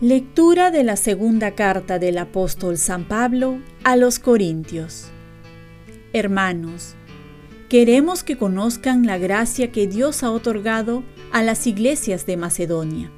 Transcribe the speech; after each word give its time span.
Lectura 0.00 0.70
de 0.70 0.84
la 0.84 0.94
segunda 0.94 1.56
carta 1.56 1.98
del 1.98 2.18
apóstol 2.18 2.78
San 2.78 3.08
Pablo 3.08 3.58
a 3.82 3.96
los 3.96 4.20
Corintios. 4.20 5.08
Hermanos, 6.12 6.94
queremos 7.68 8.22
que 8.22 8.38
conozcan 8.38 9.06
la 9.06 9.18
gracia 9.18 9.72
que 9.72 9.88
Dios 9.88 10.22
ha 10.22 10.30
otorgado 10.30 11.02
a 11.32 11.42
las 11.42 11.66
iglesias 11.66 12.26
de 12.26 12.36
Macedonia. 12.36 13.10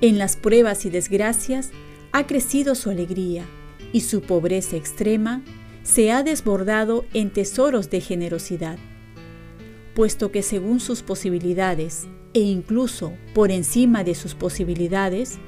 En 0.00 0.18
las 0.18 0.36
pruebas 0.36 0.84
y 0.84 0.90
desgracias 0.90 1.72
ha 2.12 2.26
crecido 2.26 2.74
su 2.74 2.90
alegría 2.90 3.44
y 3.92 4.00
su 4.00 4.22
pobreza 4.22 4.76
extrema 4.76 5.42
se 5.82 6.12
ha 6.12 6.22
desbordado 6.22 7.04
en 7.14 7.30
tesoros 7.30 7.90
de 7.90 8.00
generosidad, 8.00 8.78
puesto 9.94 10.30
que 10.30 10.42
según 10.42 10.80
sus 10.80 11.02
posibilidades 11.02 12.06
e 12.34 12.40
incluso 12.40 13.12
por 13.34 13.50
encima 13.50 14.04
de 14.04 14.14
sus 14.14 14.34
posibilidades, 14.34 15.38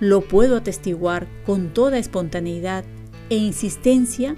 lo 0.00 0.22
puedo 0.22 0.56
atestiguar 0.56 1.28
con 1.46 1.72
toda 1.72 1.98
espontaneidad 1.98 2.84
e 3.30 3.36
insistencia, 3.36 4.34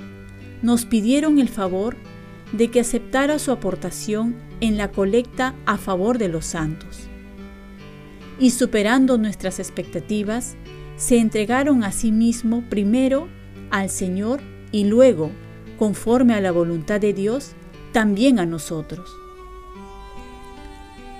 nos 0.63 0.85
pidieron 0.85 1.39
el 1.39 1.49
favor 1.49 1.97
de 2.53 2.71
que 2.71 2.81
aceptara 2.81 3.39
su 3.39 3.51
aportación 3.51 4.37
en 4.61 4.77
la 4.77 4.91
colecta 4.91 5.55
a 5.67 5.79
favor 5.79 6.19
de 6.19 6.29
los 6.29 6.47
santos. 6.47 7.09
Y 8.39 8.51
superando 8.51 9.19
nuestras 9.19 9.59
expectativas, 9.59 10.57
se 10.97 11.19
entregaron 11.19 11.85
a 11.85 11.93
sí 11.93 12.11
mismo 12.11 12.63
primero 12.69 13.29
al 13.71 13.91
Señor 13.91 14.41
y 14.73 14.85
luego, 14.85 15.31
conforme 15.79 16.35
a 16.35 16.41
la 16.41 16.53
voluntad 16.53 17.01
de 17.01 17.13
Dios, 17.13 17.53
también 17.93 18.39
a 18.39 18.47
nosotros. 18.47 19.11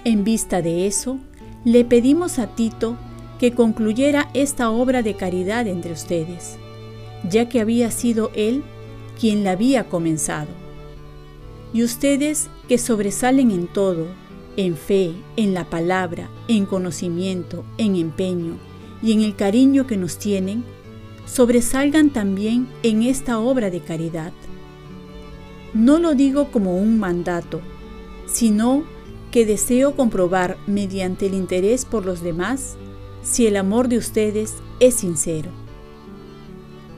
En 0.05 0.25
vista 0.25 0.63
de 0.63 0.87
eso, 0.87 1.19
le 1.65 1.85
pedimos 1.85 2.39
a 2.39 2.55
Tito 2.55 2.97
que 3.39 3.53
concluyera 3.53 4.31
esta 4.35 4.71
obra 4.71 5.03
de 5.03 5.15
caridad 5.15 5.67
entre 5.67 5.93
ustedes, 5.93 6.57
ya 7.29 7.49
que 7.49 7.61
había 7.61 7.91
sido 7.91 8.31
Él 8.35 8.63
quien 9.21 9.45
la 9.45 9.53
había 9.53 9.89
comenzado. 9.89 10.49
Y 11.75 11.83
ustedes 11.83 12.49
que 12.69 12.79
sobresalen 12.79 13.51
en 13.51 13.67
todo, 13.67 14.07
en 14.57 14.77
fe, 14.77 15.13
en 15.37 15.53
la 15.53 15.65
palabra, 15.69 16.31
en 16.49 16.65
conocimiento, 16.65 17.65
en 17.77 17.97
empeño 17.97 18.57
y 19.03 19.13
en 19.13 19.23
el 19.23 19.37
cariño 19.37 19.87
que 19.87 19.97
nos 19.97 20.19
tienen, 20.19 20.65
sobresalgan 21.27 22.11
también 22.11 22.69
en 22.83 23.03
esta 23.03 23.39
obra 23.39 23.71
de 23.71 23.81
caridad. 23.81 24.33
No 25.75 25.99
lo 25.99 26.15
digo 26.15 26.51
como 26.51 26.79
un 26.79 26.99
mandato, 26.99 27.61
sino 28.27 28.85
que 29.31 29.45
deseo 29.45 29.97
comprobar 29.97 30.57
mediante 30.67 31.27
el 31.27 31.35
interés 31.35 31.85
por 31.85 32.07
los 32.07 32.23
demás 32.23 32.77
si 33.23 33.47
el 33.47 33.57
amor 33.57 33.89
de 33.89 33.99
ustedes 33.99 34.55
es 34.81 34.95
sincero. 34.95 35.51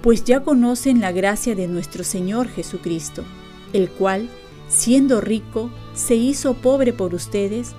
Pues 0.03 0.25
ya 0.25 0.45
conocen 0.45 1.01
la 1.01 1.11
gracia 1.11 1.55
de 1.55 1.67
nuestro 1.67 2.05
Señor 2.05 2.49
Jesucristo, 2.49 3.25
el 3.73 3.91
cual, 3.91 4.29
siendo 4.69 5.21
rico, 5.21 5.71
se 5.95 6.15
hizo 6.15 6.55
pobre 6.55 6.93
por 6.93 7.15
ustedes 7.15 7.73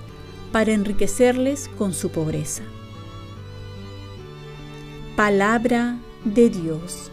para 0.52 0.72
enriquecerles 0.72 1.70
con 1.78 1.94
su 1.94 2.10
pobreza. 2.10 2.62
Palabra 5.20 5.98
de 6.24 6.48
Dios. 6.48 7.10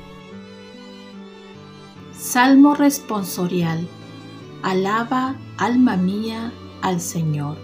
Salmo 2.17 2.73
responsorial. 2.73 3.85
Alaba, 4.63 5.35
alma 5.57 5.97
mía, 5.97 6.53
al 6.81 7.01
Señor. 7.01 7.57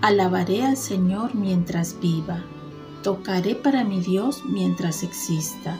Alabaré 0.00 0.64
al 0.64 0.78
Señor 0.78 1.34
mientras 1.34 2.00
viva, 2.00 2.42
tocaré 3.02 3.54
para 3.54 3.84
mi 3.84 4.00
Dios 4.00 4.44
mientras 4.46 5.02
exista. 5.02 5.78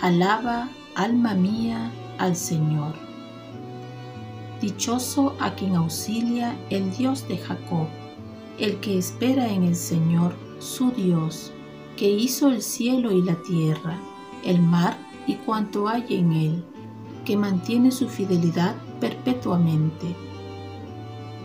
Alaba, 0.00 0.68
alma 0.94 1.34
mía, 1.34 1.90
al 2.18 2.36
Señor. 2.36 2.94
Dichoso 4.60 5.34
a 5.40 5.56
quien 5.56 5.74
auxilia 5.74 6.56
el 6.70 6.96
Dios 6.96 7.26
de 7.26 7.36
Jacob, 7.36 7.88
el 8.60 8.78
que 8.78 8.96
espera 8.96 9.48
en 9.48 9.64
el 9.64 9.74
Señor, 9.74 10.36
su 10.60 10.92
Dios, 10.92 11.52
que 11.98 12.10
hizo 12.10 12.48
el 12.48 12.62
cielo 12.62 13.12
y 13.12 13.22
la 13.22 13.34
tierra, 13.42 13.98
el 14.44 14.62
mar 14.62 14.96
y 15.26 15.34
cuanto 15.34 15.88
hay 15.88 16.04
en 16.10 16.32
él, 16.32 16.64
que 17.24 17.36
mantiene 17.36 17.90
su 17.90 18.08
fidelidad 18.08 18.74
perpetuamente 19.00 20.16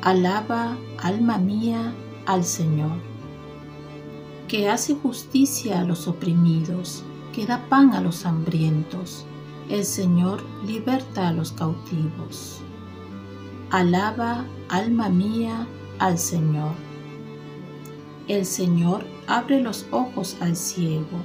Alaba, 0.05 0.75
alma 0.97 1.37
mía, 1.37 1.93
al 2.25 2.43
Señor, 2.43 2.97
que 4.49 4.69
hace 4.69 4.95
justicia 4.95 5.79
a 5.79 5.85
los 5.85 6.09
oprimidos, 6.09 7.05
que 7.31 7.45
da 7.45 7.69
pan 7.69 7.93
a 7.93 8.01
los 8.01 8.25
hambrientos. 8.25 9.25
El 9.69 9.85
Señor 9.85 10.43
liberta 10.67 11.29
a 11.29 11.31
los 11.31 11.53
cautivos. 11.53 12.59
Alaba, 13.69 14.43
alma 14.67 15.07
mía, 15.07 15.69
al 15.99 16.17
Señor. 16.19 16.73
El 18.27 18.45
Señor 18.45 19.05
abre 19.27 19.59
los 19.59 19.85
ojos 19.91 20.37
al 20.39 20.55
ciego. 20.55 21.19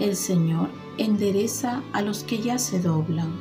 El 0.00 0.16
Señor 0.16 0.68
endereza 0.98 1.82
a 1.92 2.02
los 2.02 2.24
que 2.24 2.38
ya 2.38 2.58
se 2.58 2.80
doblan. 2.80 3.32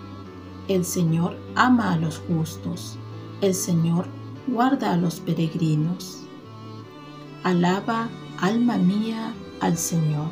El 0.67 0.85
Señor 0.85 1.35
ama 1.55 1.93
a 1.93 1.97
los 1.97 2.19
justos. 2.19 2.97
El 3.41 3.55
Señor 3.55 4.05
guarda 4.45 4.93
a 4.93 4.97
los 4.97 5.19
peregrinos. 5.19 6.19
Alaba, 7.43 8.09
alma 8.39 8.77
mía, 8.77 9.33
al 9.61 9.77
Señor. 9.77 10.29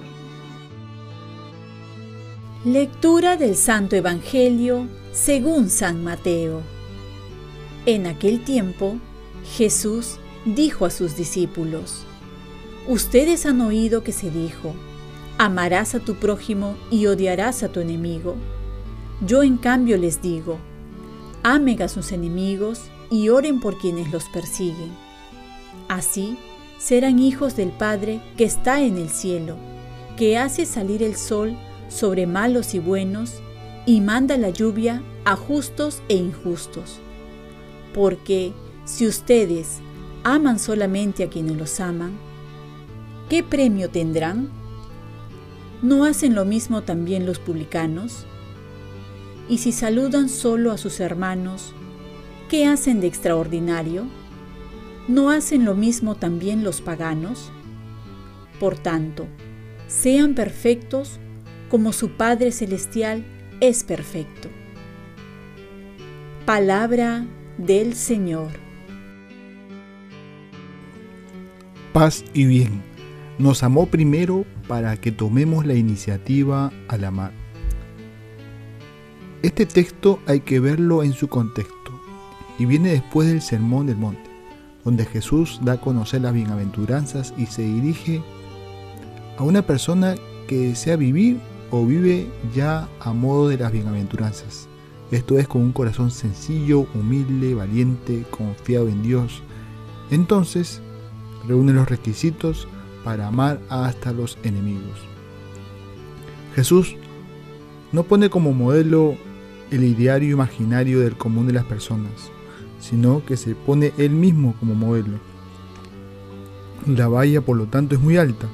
Lectura 2.66 3.36
del 3.36 3.56
Santo 3.56 3.96
Evangelio 3.96 4.88
según 5.12 5.70
San 5.70 6.04
Mateo. 6.04 6.62
En 7.88 8.06
aquel 8.06 8.44
tiempo, 8.44 8.98
Jesús 9.58 10.18
dijo 10.46 10.86
a 10.86 10.92
sus 10.92 11.16
discípulos, 11.16 12.06
Ustedes 12.88 13.46
han 13.46 13.62
oído 13.62 14.04
que 14.04 14.12
se 14.12 14.32
dijo, 14.32 14.74
amarás 15.38 15.96
a 15.96 16.00
tu 16.00 16.16
prójimo 16.16 16.76
y 16.90 17.06
odiarás 17.06 17.64
a 17.64 17.70
tu 17.70 17.80
enemigo. 17.80 18.36
Yo 19.26 19.44
en 19.44 19.58
cambio 19.58 19.98
les 19.98 20.22
digo, 20.22 20.58
amen 21.44 21.82
a 21.82 21.88
sus 21.88 22.12
enemigos 22.12 22.84
y 23.10 23.30
oren 23.30 23.60
por 23.60 23.78
quienes 23.78 24.12
los 24.12 24.26
persiguen. 24.26 24.92
Así 25.88 26.38
serán 26.78 27.20
hijos 27.20 27.56
del 27.56 27.70
Padre 27.70 28.22
que 28.38 28.46
está 28.46 28.82
en 28.82 28.98
el 28.98 29.10
cielo, 29.10 29.58
que 30.18 30.38
hace 30.38 30.66
salir 30.66 31.04
el 31.04 31.16
sol 31.16 31.58
sobre 31.90 32.28
malos 32.28 32.74
y 32.74 32.80
buenos 32.80 33.42
y 33.86 34.02
manda 34.02 34.38
la 34.38 34.50
lluvia 34.50 35.02
a 35.26 35.36
justos 35.36 36.02
e 36.10 36.16
injustos. 36.16 37.00
Porque 37.94 38.54
si 38.86 39.08
ustedes 39.08 39.80
aman 40.24 40.60
solamente 40.60 41.24
a 41.24 41.30
quienes 41.30 41.58
los 41.58 41.80
aman, 41.80 42.18
¿qué 43.30 43.44
premio 43.44 43.90
tendrán? 43.90 44.50
¿No 45.82 46.04
hacen 46.04 46.36
lo 46.36 46.46
mismo 46.46 46.82
también 46.82 47.26
los 47.26 47.40
publicanos? 47.40 48.26
Y 49.48 49.60
si 49.60 49.72
saludan 49.72 50.30
solo 50.30 50.72
a 50.72 50.78
sus 50.78 51.00
hermanos, 51.00 51.74
¿Qué 52.50 52.66
hacen 52.66 53.00
de 53.00 53.06
extraordinario? 53.06 54.08
¿No 55.08 55.30
hacen 55.30 55.66
lo 55.66 55.76
mismo 55.76 56.16
también 56.16 56.64
los 56.64 56.82
paganos? 56.82 57.52
Por 58.60 58.76
tanto, 58.80 59.28
sean 59.88 60.34
perfectos 60.34 61.20
como 61.70 61.94
su 61.94 62.10
Padre 62.18 62.52
Celestial 62.52 63.24
es 63.60 63.84
perfecto. 63.84 64.50
Palabra 66.48 67.28
del 67.60 67.94
Señor. 67.94 68.50
Paz 71.94 72.26
y 72.34 72.46
bien. 72.46 72.89
Nos 73.40 73.64
amó 73.64 73.86
primero 73.86 74.44
para 74.68 74.98
que 74.98 75.14
tomemos 75.14 75.66
la 75.66 75.74
iniciativa 75.74 76.74
al 76.90 77.06
amar. 77.06 77.32
Este 79.44 79.66
texto 79.66 80.20
hay 80.28 80.42
que 80.42 80.60
verlo 80.60 81.04
en 81.04 81.14
su 81.14 81.30
contexto 81.30 82.02
y 82.60 82.66
viene 82.66 82.90
después 82.90 83.30
del 83.30 83.42
Sermón 83.42 83.88
del 83.88 83.96
Monte, 83.96 84.30
donde 84.84 85.06
Jesús 85.06 85.62
da 85.64 85.74
a 85.74 85.80
conocer 85.80 86.20
las 86.20 86.34
bienaventuranzas 86.34 87.34
y 87.38 87.46
se 87.46 87.62
dirige 87.62 88.22
a 89.38 89.44
una 89.44 89.62
persona 89.62 90.16
que 90.50 90.58
desea 90.58 90.98
vivir 90.98 91.40
o 91.72 91.86
vive 91.86 92.28
ya 92.54 92.90
a 93.00 93.14
modo 93.14 93.48
de 93.48 93.58
las 93.58 93.72
bienaventuranzas. 93.72 94.68
Esto 95.12 95.40
es 95.40 95.48
con 95.48 95.62
un 95.62 95.72
corazón 95.72 96.12
sencillo, 96.12 96.88
humilde, 96.94 97.56
valiente, 97.56 98.26
confiado 98.32 98.90
en 98.90 99.02
Dios. 99.02 99.42
Entonces, 100.12 100.82
reúne 101.48 101.72
los 101.72 101.88
requisitos 101.88 102.68
para 103.04 103.28
amar 103.28 103.62
hasta 103.70 104.12
los 104.12 104.38
enemigos. 104.44 105.00
Jesús 106.56 106.96
no 107.92 108.04
pone 108.04 108.30
como 108.30 108.54
modelo 108.54 109.16
el 109.72 109.84
ideario 109.84 110.32
imaginario 110.32 111.00
del 111.00 111.16
común 111.16 111.48
de 111.48 111.54
las 111.54 111.66
personas, 111.66 112.32
sino 112.80 113.24
que 113.26 113.38
se 113.38 113.56
pone 113.56 113.94
él 113.98 114.12
mismo 114.12 114.56
como 114.60 114.76
modelo. 114.76 115.20
La 116.88 117.08
valla, 117.08 117.42
por 117.42 117.58
lo 117.58 117.66
tanto, 117.66 117.96
es 117.96 118.02
muy 118.02 118.18
alta, 118.18 118.48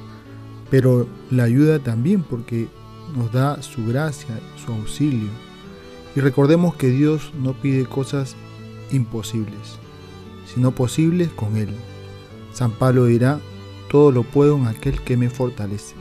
pero 0.70 1.06
la 1.30 1.44
ayuda 1.44 1.78
también 1.78 2.22
porque 2.22 2.68
nos 3.16 3.32
da 3.32 3.62
su 3.62 3.84
gracia, 3.86 4.38
su 4.64 4.72
auxilio. 4.72 5.28
Y 6.14 6.20
recordemos 6.20 6.74
que 6.74 6.88
Dios 6.88 7.32
no 7.40 7.52
pide 7.54 7.86
cosas 7.86 8.36
imposibles, 8.90 9.78
sino 10.52 10.70
posibles 10.72 11.28
con 11.30 11.56
Él. 11.56 11.70
San 12.52 12.72
Pablo 12.72 13.04
dirá, 13.06 13.40
todo 13.90 14.10
lo 14.10 14.22
puedo 14.22 14.56
en 14.56 14.66
aquel 14.66 15.00
que 15.02 15.16
me 15.16 15.30
fortalece. 15.30 15.94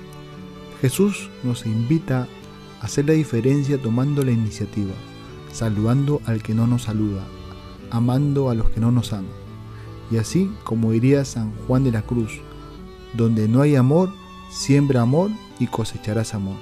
Jesús 0.81 1.29
nos 1.43 1.65
invita 1.65 2.27
a 2.81 2.85
hacer 2.85 3.05
la 3.05 3.13
diferencia 3.13 3.81
tomando 3.81 4.23
la 4.23 4.31
iniciativa, 4.31 4.93
saludando 5.51 6.21
al 6.25 6.43
que 6.43 6.53
no 6.53 6.67
nos 6.67 6.83
saluda, 6.83 7.23
amando 7.91 8.49
a 8.49 8.55
los 8.55 8.69
que 8.69 8.79
no 8.79 8.91
nos 8.91 9.13
aman. 9.13 9.31
Y 10.11 10.17
así, 10.17 10.51
como 10.63 10.91
diría 10.91 11.25
San 11.25 11.53
Juan 11.65 11.83
de 11.83 11.91
la 11.91 12.01
Cruz, 12.01 12.41
donde 13.13 13.47
no 13.47 13.61
hay 13.61 13.75
amor, 13.75 14.09
siembra 14.51 15.01
amor 15.01 15.31
y 15.59 15.67
cosecharás 15.67 16.33
amor. 16.33 16.57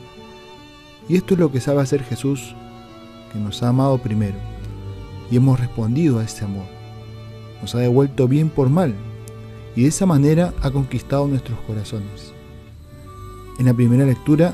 Y 1.10 1.18
esto 1.18 1.34
es 1.34 1.40
lo 1.40 1.52
que 1.52 1.60
sabe 1.60 1.82
hacer 1.82 2.04
Jesús, 2.04 2.56
que 3.32 3.40
nos 3.40 3.64
ha 3.64 3.70
amado 3.70 3.98
primero, 3.98 4.38
y 5.30 5.38
hemos 5.38 5.60
respondido 5.60 6.20
a 6.20 6.24
ese 6.24 6.46
amor. 6.46 6.66
Nos 7.62 7.76
ha 7.76 7.80
devuelto 7.80 8.28
bien 8.28 8.50
por 8.50 8.70
mal, 8.70 8.96
y 9.76 9.84
de 9.84 9.88
esa 9.90 10.06
manera 10.06 10.54
ha 10.62 10.72
conquistado 10.72 11.28
nuestros 11.28 11.60
corazones. 11.62 12.34
En 13.60 13.66
la 13.66 13.74
primera 13.74 14.06
lectura 14.06 14.54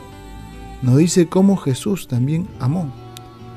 nos 0.82 0.98
dice 0.98 1.28
cómo 1.28 1.58
Jesús 1.58 2.08
también 2.08 2.48
amó, 2.60 2.92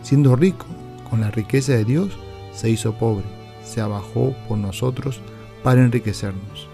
siendo 0.02 0.36
rico, 0.36 0.66
con 1.08 1.20
la 1.20 1.30
riqueza 1.30 1.72
de 1.72 1.84
Dios, 1.84 2.10
se 2.54 2.70
hizo 2.70 2.94
pobre, 2.94 3.24
se 3.64 3.80
abajó 3.80 4.34
por 4.48 4.58
nosotros 4.58 5.20
para 5.62 5.82
enriquecernos. 5.82 6.68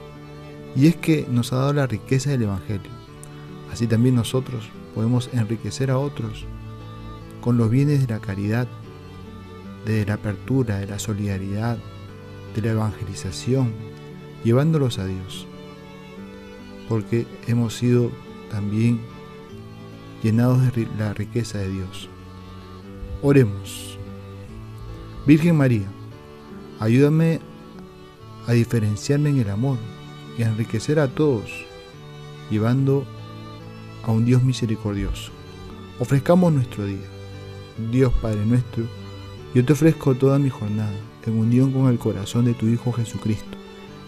Y 0.76 0.86
es 0.86 0.96
que 0.96 1.26
nos 1.30 1.52
ha 1.52 1.56
dado 1.56 1.72
la 1.72 1.86
riqueza 1.86 2.30
del 2.30 2.42
Evangelio. 2.42 2.90
Así 3.72 3.86
también 3.86 4.14
nosotros 4.14 4.68
podemos 4.94 5.28
enriquecer 5.32 5.90
a 5.90 5.98
otros 5.98 6.44
con 7.40 7.56
los 7.56 7.70
bienes 7.70 8.06
de 8.06 8.14
la 8.14 8.20
caridad, 8.20 8.66
de 9.84 10.04
la 10.06 10.14
apertura, 10.14 10.78
de 10.78 10.86
la 10.86 10.98
solidaridad, 10.98 11.78
de 12.54 12.62
la 12.62 12.70
evangelización, 12.70 13.72
llevándolos 14.44 14.98
a 14.98 15.06
Dios. 15.06 15.46
Porque 16.88 17.26
hemos 17.46 17.74
sido 17.74 18.10
también 18.50 19.00
llenados 20.22 20.74
de 20.74 20.88
la 20.98 21.14
riqueza 21.14 21.58
de 21.58 21.70
Dios. 21.70 22.08
Oremos. 23.22 23.98
Virgen 25.26 25.56
María, 25.56 25.86
ayúdame 26.80 27.40
a 28.46 28.52
diferenciarme 28.52 29.30
en 29.30 29.40
el 29.40 29.50
amor 29.50 29.76
y 30.38 30.42
a 30.42 30.48
enriquecer 30.48 30.98
a 30.98 31.08
todos, 31.08 31.66
llevando 32.50 33.04
a 34.04 34.12
un 34.12 34.24
Dios 34.24 34.42
misericordioso. 34.42 35.32
Ofrezcamos 35.98 36.52
nuestro 36.52 36.86
día. 36.86 37.06
Dios 37.90 38.12
Padre 38.22 38.44
nuestro, 38.46 38.84
yo 39.54 39.64
te 39.64 39.72
ofrezco 39.72 40.14
toda 40.14 40.38
mi 40.38 40.48
jornada 40.48 40.94
en 41.26 41.38
unión 41.38 41.72
con 41.72 41.88
el 41.88 41.98
corazón 41.98 42.44
de 42.44 42.54
tu 42.54 42.66
Hijo 42.66 42.92
Jesucristo, 42.92 43.57